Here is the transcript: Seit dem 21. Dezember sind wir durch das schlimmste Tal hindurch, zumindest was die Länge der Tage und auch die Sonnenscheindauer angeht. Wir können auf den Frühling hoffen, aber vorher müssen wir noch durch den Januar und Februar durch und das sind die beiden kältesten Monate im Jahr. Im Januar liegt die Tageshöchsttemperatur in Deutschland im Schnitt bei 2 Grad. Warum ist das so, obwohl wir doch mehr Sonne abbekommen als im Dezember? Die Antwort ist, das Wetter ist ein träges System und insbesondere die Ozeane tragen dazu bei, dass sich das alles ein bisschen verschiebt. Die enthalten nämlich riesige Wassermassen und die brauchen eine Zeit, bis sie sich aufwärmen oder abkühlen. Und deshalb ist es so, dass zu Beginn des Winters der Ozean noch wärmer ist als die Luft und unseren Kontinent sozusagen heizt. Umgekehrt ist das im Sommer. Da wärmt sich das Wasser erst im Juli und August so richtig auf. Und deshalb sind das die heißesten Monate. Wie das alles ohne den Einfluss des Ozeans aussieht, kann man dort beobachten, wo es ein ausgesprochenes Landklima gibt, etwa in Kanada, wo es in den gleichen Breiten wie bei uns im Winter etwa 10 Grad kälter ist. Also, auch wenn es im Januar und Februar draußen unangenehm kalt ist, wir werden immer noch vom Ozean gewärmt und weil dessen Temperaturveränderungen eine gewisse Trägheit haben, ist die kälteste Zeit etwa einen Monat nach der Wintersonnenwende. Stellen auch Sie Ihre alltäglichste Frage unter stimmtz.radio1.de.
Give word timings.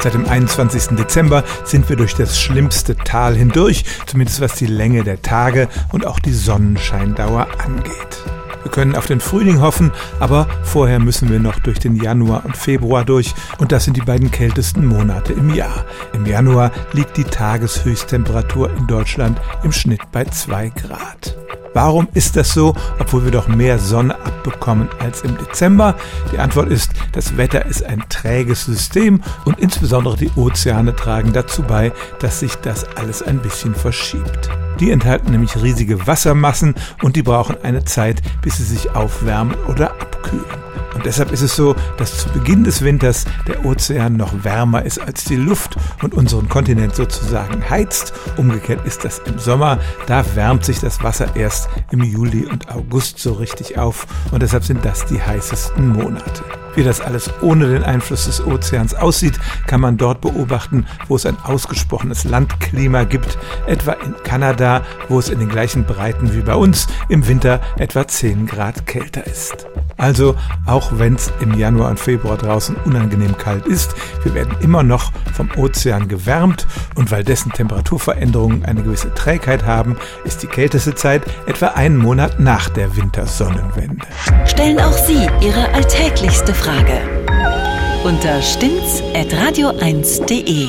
Seit 0.00 0.14
dem 0.14 0.28
21. 0.28 0.96
Dezember 0.96 1.42
sind 1.64 1.88
wir 1.88 1.96
durch 1.96 2.14
das 2.14 2.38
schlimmste 2.38 2.96
Tal 2.96 3.34
hindurch, 3.34 3.84
zumindest 4.06 4.40
was 4.40 4.54
die 4.54 4.66
Länge 4.66 5.02
der 5.02 5.22
Tage 5.22 5.68
und 5.92 6.06
auch 6.06 6.20
die 6.20 6.32
Sonnenscheindauer 6.32 7.48
angeht. 7.58 8.24
Wir 8.62 8.70
können 8.70 8.96
auf 8.96 9.06
den 9.06 9.20
Frühling 9.20 9.60
hoffen, 9.60 9.92
aber 10.20 10.46
vorher 10.62 10.98
müssen 10.98 11.30
wir 11.30 11.40
noch 11.40 11.58
durch 11.60 11.78
den 11.78 11.96
Januar 11.96 12.44
und 12.44 12.56
Februar 12.56 13.04
durch 13.04 13.34
und 13.58 13.72
das 13.72 13.84
sind 13.84 13.96
die 13.96 14.02
beiden 14.02 14.30
kältesten 14.30 14.84
Monate 14.84 15.32
im 15.32 15.54
Jahr. 15.54 15.84
Im 16.12 16.26
Januar 16.26 16.70
liegt 16.92 17.16
die 17.16 17.24
Tageshöchsttemperatur 17.24 18.70
in 18.76 18.86
Deutschland 18.86 19.40
im 19.64 19.72
Schnitt 19.72 20.00
bei 20.12 20.24
2 20.24 20.70
Grad. 20.70 21.36
Warum 21.80 22.08
ist 22.12 22.34
das 22.34 22.54
so, 22.54 22.74
obwohl 22.98 23.22
wir 23.22 23.30
doch 23.30 23.46
mehr 23.46 23.78
Sonne 23.78 24.16
abbekommen 24.16 24.88
als 24.98 25.20
im 25.20 25.38
Dezember? 25.38 25.94
Die 26.32 26.40
Antwort 26.40 26.70
ist, 26.70 26.90
das 27.12 27.36
Wetter 27.36 27.66
ist 27.66 27.84
ein 27.84 28.02
träges 28.08 28.64
System 28.64 29.22
und 29.44 29.60
insbesondere 29.60 30.16
die 30.16 30.32
Ozeane 30.34 30.96
tragen 30.96 31.32
dazu 31.32 31.62
bei, 31.62 31.92
dass 32.18 32.40
sich 32.40 32.56
das 32.56 32.84
alles 32.96 33.22
ein 33.22 33.38
bisschen 33.38 33.76
verschiebt. 33.76 34.50
Die 34.80 34.90
enthalten 34.90 35.30
nämlich 35.30 35.54
riesige 35.54 36.04
Wassermassen 36.04 36.74
und 37.00 37.14
die 37.14 37.22
brauchen 37.22 37.54
eine 37.62 37.84
Zeit, 37.84 38.22
bis 38.42 38.56
sie 38.56 38.64
sich 38.64 38.96
aufwärmen 38.96 39.54
oder 39.68 39.92
abkühlen. 39.92 40.44
Und 40.98 41.06
deshalb 41.06 41.30
ist 41.30 41.42
es 41.42 41.54
so, 41.54 41.76
dass 41.96 42.18
zu 42.18 42.28
Beginn 42.30 42.64
des 42.64 42.82
Winters 42.82 43.24
der 43.46 43.64
Ozean 43.64 44.16
noch 44.16 44.42
wärmer 44.42 44.84
ist 44.84 44.98
als 44.98 45.22
die 45.22 45.36
Luft 45.36 45.76
und 46.02 46.12
unseren 46.12 46.48
Kontinent 46.48 46.96
sozusagen 46.96 47.70
heizt. 47.70 48.12
Umgekehrt 48.36 48.84
ist 48.84 49.04
das 49.04 49.20
im 49.20 49.38
Sommer. 49.38 49.78
Da 50.08 50.24
wärmt 50.34 50.64
sich 50.64 50.80
das 50.80 51.00
Wasser 51.04 51.36
erst 51.36 51.68
im 51.92 52.02
Juli 52.02 52.46
und 52.46 52.68
August 52.72 53.20
so 53.20 53.34
richtig 53.34 53.78
auf. 53.78 54.08
Und 54.32 54.42
deshalb 54.42 54.64
sind 54.64 54.84
das 54.84 55.06
die 55.06 55.22
heißesten 55.22 55.86
Monate. 55.86 56.42
Wie 56.74 56.82
das 56.82 57.00
alles 57.00 57.30
ohne 57.42 57.68
den 57.68 57.84
Einfluss 57.84 58.24
des 58.24 58.44
Ozeans 58.44 58.92
aussieht, 58.94 59.38
kann 59.68 59.80
man 59.80 59.98
dort 59.98 60.20
beobachten, 60.20 60.84
wo 61.06 61.14
es 61.14 61.26
ein 61.26 61.36
ausgesprochenes 61.44 62.24
Landklima 62.24 63.04
gibt, 63.04 63.38
etwa 63.68 63.92
in 63.92 64.16
Kanada, 64.24 64.82
wo 65.08 65.20
es 65.20 65.28
in 65.28 65.38
den 65.38 65.48
gleichen 65.48 65.84
Breiten 65.84 66.34
wie 66.34 66.40
bei 66.40 66.56
uns 66.56 66.88
im 67.08 67.28
Winter 67.28 67.60
etwa 67.76 68.08
10 68.08 68.46
Grad 68.46 68.84
kälter 68.86 69.24
ist. 69.28 69.67
Also, 69.98 70.34
auch 70.64 70.90
wenn 70.92 71.16
es 71.16 71.30
im 71.40 71.52
Januar 71.54 71.90
und 71.90 72.00
Februar 72.00 72.36
draußen 72.36 72.76
unangenehm 72.84 73.36
kalt 73.36 73.66
ist, 73.66 73.96
wir 74.22 74.32
werden 74.32 74.54
immer 74.60 74.84
noch 74.84 75.12
vom 75.34 75.50
Ozean 75.56 76.08
gewärmt 76.08 76.66
und 76.94 77.10
weil 77.10 77.24
dessen 77.24 77.52
Temperaturveränderungen 77.52 78.64
eine 78.64 78.82
gewisse 78.82 79.12
Trägheit 79.14 79.66
haben, 79.66 79.98
ist 80.24 80.42
die 80.42 80.46
kälteste 80.46 80.94
Zeit 80.94 81.24
etwa 81.46 81.66
einen 81.68 81.98
Monat 81.98 82.40
nach 82.40 82.70
der 82.70 82.96
Wintersonnenwende. 82.96 84.06
Stellen 84.46 84.78
auch 84.78 84.92
Sie 84.92 85.28
Ihre 85.40 85.68
alltäglichste 85.74 86.54
Frage 86.54 87.00
unter 88.04 88.40
stimmtz.radio1.de. 88.40 90.68